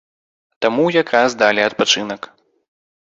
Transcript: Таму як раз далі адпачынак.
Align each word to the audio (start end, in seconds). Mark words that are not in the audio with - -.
Таму 0.65 0.85
як 0.95 1.07
раз 1.17 1.37
далі 1.43 1.61
адпачынак. 1.69 2.21